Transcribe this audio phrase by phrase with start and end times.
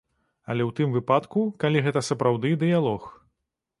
[0.53, 3.03] Але ў тым выпадку, калі гэта сапраўды дыялог.